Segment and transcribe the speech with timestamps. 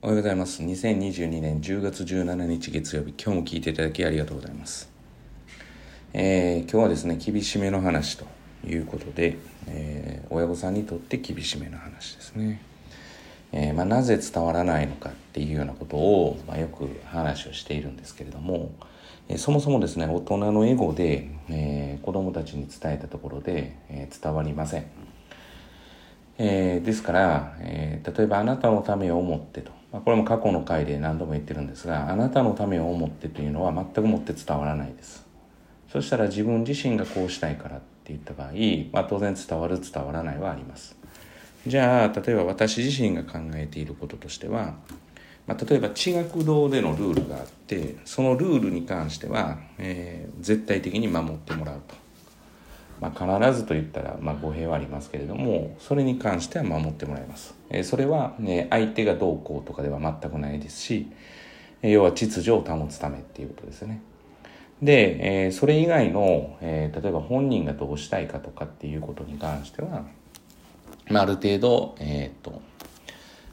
[0.00, 0.62] おはようございます。
[0.62, 4.88] 2022年10月17日月曜日、今日も聞いていただきありがとうございます。
[6.12, 8.24] えー、今日はですね、厳しめの話と
[8.64, 12.62] いうことで、えー、親御さんにとって厳しめの話ですね。
[13.50, 18.70] えー、まあ、なぜ伝わらないのかっていうようなことを、まあ、よく話をしているんですけれども、
[19.28, 24.84] えそもそもですね、大人のエゴで、え子供たちに伝えたところで、え伝わりません。
[26.38, 29.77] えですから、え例えばあなたのためを思ってと。
[29.92, 35.26] ま、これも過去の回で何度も言ってるんですがあなたのためを思ってというのは全くもって伝わらないです。
[35.92, 38.52] そしたら自分自身がこうしたいからって言った場合、
[38.92, 40.96] まあ、当然伝わる伝わらないはあります。
[41.66, 44.74] じゃあ例えば私自身が考えていることとしては、
[45.46, 52.07] まあ、例えば地学堂でのルールがあってそのルールに関しては、えー、絶対的に守ってもらうと。
[53.00, 61.10] まあ、必ずと言ったら、まあ、語弊はありますけれどもそれに関しては守ってもらいます、えー、それは、ね、相手がどうこうとかでは全くないですし、
[61.82, 64.02] 要は秩序を保つためっていうことですね。
[64.82, 70.04] で、えー、それ以外の、えー、例えば本人がどうしたいかとかっていうことに関しては、
[71.08, 72.62] まあ、ある程度えっ、と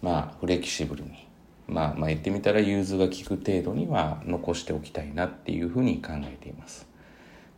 [0.00, 1.28] まあフレキシブルに
[1.68, 6.86] まあ、まあ言ってみたら融通が利く程度には残しておきたいなっていうふうに考えています。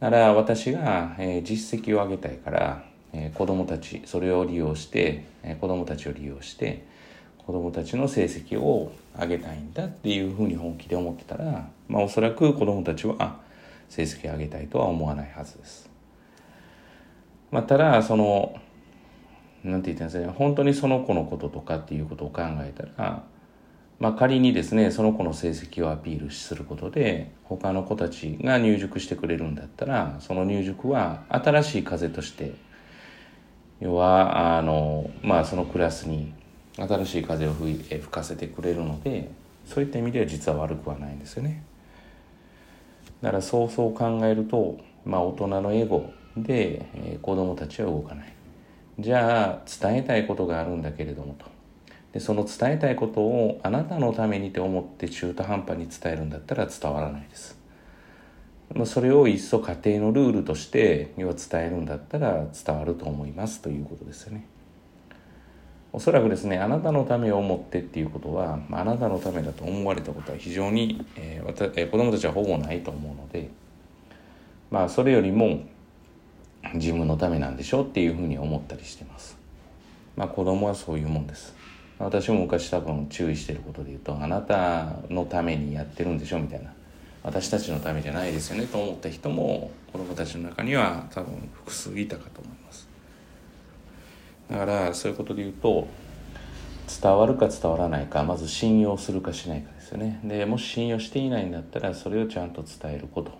[0.00, 6.84] だから私が、えー、実績を上げたいから、えー、子供たち、それを利用して、えー、子供たちを利用して、
[7.38, 13.40] 子供たちの成績を上げたいんだっていうふうに本気で思ってたら、まあおそらく子供たちは
[13.88, 15.88] 成績を上げたいとは思わないはずです。
[17.50, 18.60] まあただ、その、
[19.64, 23.22] なんて言ったんですかね、本当にその子のこととかっていうことを考えたら、
[23.98, 32.54] まあ、仮にですねその子の成績をアピールすることで他の子たちが入塾してくれるんだったらその入塾は新しい風として
[33.80, 36.32] 要はあの、まあ、そのクラスに
[36.76, 39.30] 新しい風を吹吹かせてくれるので
[39.64, 41.64] そういった意味では実は悪くはないんですよね。
[43.22, 48.32] だからそうそう考えると、まあ、大人のエゴで、えー、子供たちは動かない。
[48.98, 51.55] じゃあ伝えたいことがあるんだけれどもと。
[52.16, 57.58] でその伝えたいことをあなたのためにと思って中途半端に伝えるんだったら伝わらないです。
[58.74, 64.46] まそれをいっそ家庭のルールとして要は伝えるんだったら伝わると思いますということですよね。
[65.92, 73.50] おそらくですねあなたのためを思ってっていうことはあなたのためだと思われたことは非常に、えー、えー、子供たちはほぼないと思うので
[74.70, 75.64] まあそれよりも
[76.72, 79.36] 自分のためなんでしょうっていうふうに思ったりしてます。
[80.16, 81.54] まあ子供はそういうもんです。
[81.98, 86.72] 私も昔多分注意してることで言うとあなたのためにやってるんでしょみたいな。
[87.22, 92.88] 私たちのためじゃないですよねと思った人も子供たちの中には多分複数いたかと思います。
[94.48, 95.88] だからそういうことで言うと
[97.02, 100.20] 伝わるか伝わらないかまず信用するかしないかですよね。
[100.22, 103.32] でもし信用していないんだったらそれをちゃんと伝えること。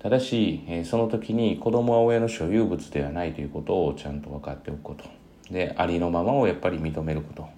[0.00, 5.04] ただしその時に子供は親の所有物ではないということをちゃんと分かっておくこと。
[5.52, 7.48] でありのままをやっぱり認めること。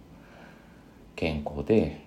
[1.16, 2.00] 健康で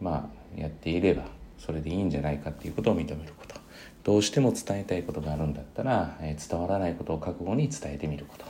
[0.00, 1.24] まあやっていれば
[1.58, 3.54] それでいいんじゃないかっていうことを認めること。
[4.02, 8.44] どうしても伝えたいことがあるんだったら、え、伝わらないことを覚悟に伝えてみること。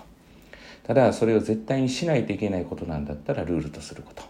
[0.83, 4.23] ただそれを絶対にしないといけないことなんだったらルールとすること。
[4.23, 4.27] っ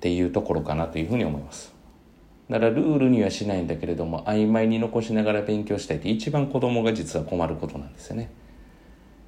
[0.00, 1.74] ていうところかなというふうに思います。
[2.48, 8.30] だからルールにはしないんだけれども曖昧に残しながら勉強したいって一番子供が実は困ることなんですよね。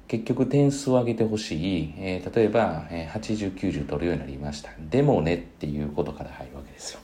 [0.09, 4.71] 結局点数を上げてほしい、えー、例えば、えー、80、90取るようになりました。
[4.89, 6.99] でもねっていうことから入るわけですよ。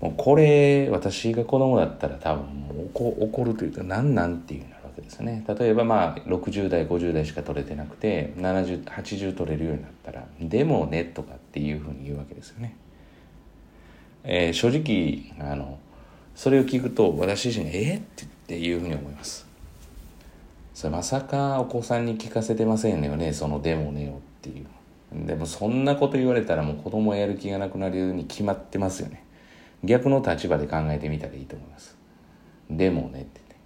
[0.00, 5.44] もうこれ、私が子供だったら多分もう怒るというか、なんなんっていうなるわけですね。
[5.46, 12.74] 例えばまあ、60代、50代しか取れてなくて、70、80取れるようになったら、でもねとかっていうふうに言うわけですよね。
[14.24, 15.78] えー、正直、あの、
[16.34, 19.45] それを聞くと私自身、えっっていうふうに思います。
[20.76, 29.24] それまさかお子さんに聞かせてませんよねその「でもねよ」っていうでもそんなこと言われたらもう子供やる気がなくなるように決まってますよね
[29.84, 31.96] 逆の立場で考えてみたらいいと思います
[32.68, 33.56] でもねってね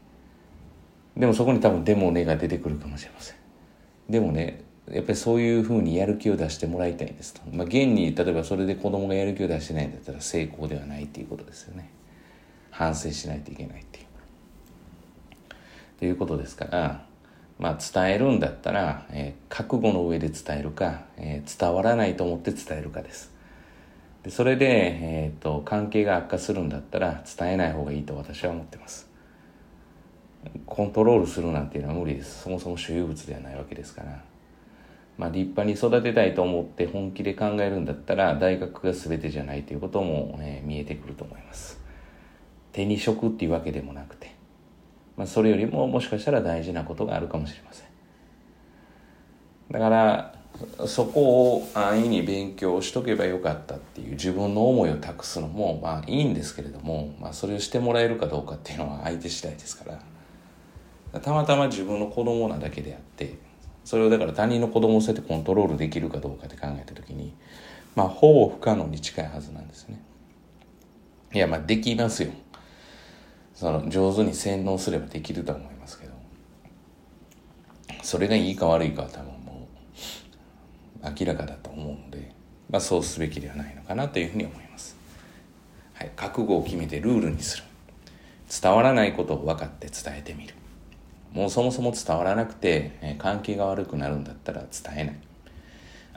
[1.16, 3.36] でもそこに多分「でもね」が出てくるかもしれません
[4.08, 7.40] でもねやっぱりそういうふうにやる気を出してもらいたいんですと。
[7.52, 11.90] まあ、現に例えばそれで子供がやる気を出してないんだったら成功ではないっていうことですよね。
[12.70, 14.09] 反省しないといけないっていう。
[16.00, 17.04] ということですから、
[17.58, 23.32] まあ、伝えるんだったら、えー、覚悟の上で伝えるか、えー、伝わらないと思って伝えるかです。
[24.22, 29.10] でそれで、えーと、関係が悪化するんだったら伝えない方がいいと私は思ってます。
[30.64, 32.44] コントロールするなんていうのは無理です。
[32.44, 34.24] そもそも所有物ではないわけですから。
[35.18, 41.78] まあ、立派に育てたいと思って本気で考えるんだったら大学が全てじゃないということも、えー、見えてくると思います
[42.72, 44.39] 手に職っていうわけでもなくて、
[45.20, 47.86] まあ、それよりももしかしたら大事なことがあるかもしれません。
[49.70, 50.34] だから
[50.86, 59.84] そこを安易に勉強しとけばよかったっていう自分の思いを託すのもまあいいんですけれども、まあ、それをしてもらえるかどうかっていうのは相手次第ですか
[61.12, 61.20] ら。
[61.20, 63.36] たまたま自分の子供なだけであって
[63.84, 67.34] それをだから他人の子供をそうやってコントロールできるかどうかって考えた時に
[67.94, 70.00] まあほぼ不可能に近いはずなんですね。
[71.34, 72.30] いやまあできますよ。
[73.60, 76.14] その上手に洗脳すればできると思いますけど。
[78.02, 79.68] それがいいか悪いかは多分も
[81.02, 82.34] う明らかだと思うので、
[82.70, 84.96] まあ、そうすべきではないのかなというふうに思います、
[85.92, 87.64] はい、覚悟を決めてルールにする。
[88.62, 90.54] 伝わらないことを分かって伝えてみる。
[91.34, 95.16] もうそもそも伝わらなくて、え関係が悪くなるんだったら伝えない。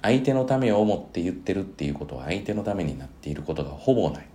[0.01, 4.27] 相手のためを思って言ってるっていうことは相手のためになっていることがほぼない。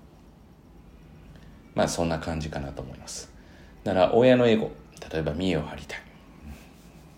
[1.79, 3.33] まあそんな感じかなと思います。
[3.85, 4.73] だから親のエゴ
[5.13, 6.03] 例えば見栄を張りたい。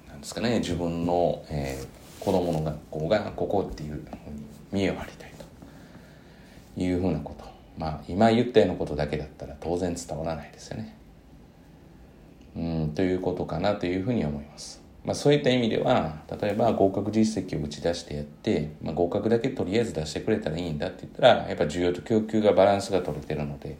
[0.06, 4.02] なんですかね自分の、えー、子供の学校がここっていうふうに
[4.70, 6.80] 見栄を張りたいと。
[6.82, 7.46] いうふうなこと。
[7.78, 10.94] まあ今言ったようなことだけだったら当然伝わらないですよね。
[12.54, 14.82] うんということかなというふうに思います。
[15.06, 23.78] まあ、そういった意味では例えば合格実績を打ち出してやって、まあ、合格だけとりあえず出してくれたらいいんだって言ったらやっぱ需要と供給がバランスが取れてるので、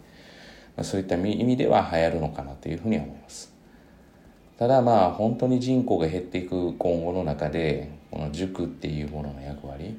[0.85, 3.53] そういった意味では流行るのかなというふうに思います
[4.59, 9.99] ただまあ本当に人口が減っていく今後の中でこの塾っていうものの役割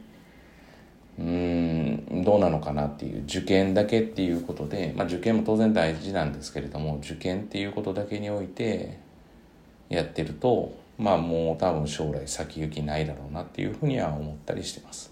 [1.20, 9.00] うんどうなのかなっていう受験だけっていうことで、まあ、受験も当然大事なんですけれども受験っていうことだけにおいて
[9.90, 15.12] やってるとまあもう多分将来先行きないだろうなっていうふうには思ったりしてます。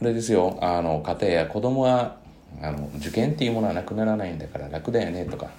[0.00, 2.18] あれですよあの家庭や子供は
[2.62, 5.50] あの受験っていうものはなくならないんだから楽だよねとか、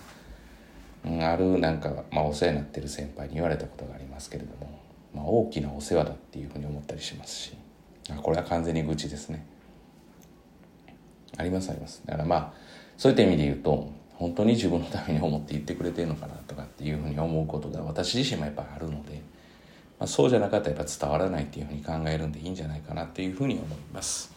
[1.06, 4.80] うん、あるなんか、まあ、お世話になってる先輩に言われたことがありますけれども、
[5.14, 7.58] まあ、大きなお世話だっていうふうに思ったりしますし。
[8.16, 9.46] これは完全に愚痴ですね
[11.38, 12.54] ありますありますだからまあ
[12.98, 19.22] そういった意味で言うと本当に自分のために思って言ってくれてるのかなとかっていうふうに思うことが私自身もやっぱあるので、
[20.00, 24.34] まあ、そうじゃなかったらやっぱ伝わらないっていうふうに考えるんでいいんじゃないかなっていうふうに思います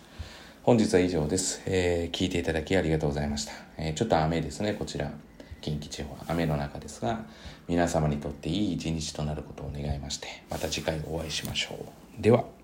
[0.62, 4.74] 本日は以上です、えー、聞いていただきありがとうございました、えー、ちょっと雨ですね。
[4.74, 5.10] こちら
[5.62, 7.20] 近畿地方雨の中ですが
[7.66, 11.86] 皆様にとっていい一日となることを願いましてまた次回お会いしましょ
[12.18, 12.22] う。
[12.22, 12.59] では。